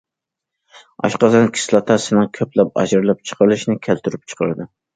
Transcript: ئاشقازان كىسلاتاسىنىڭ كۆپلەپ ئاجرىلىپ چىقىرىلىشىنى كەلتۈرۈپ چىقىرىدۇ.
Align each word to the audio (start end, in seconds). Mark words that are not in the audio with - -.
ئاشقازان 1.03 1.45
كىسلاتاسىنىڭ 1.59 2.31
كۆپلەپ 2.39 2.73
ئاجرىلىپ 2.83 3.23
چىقىرىلىشىنى 3.29 3.79
كەلتۈرۈپ 3.87 4.29
چىقىرىدۇ. 4.35 4.71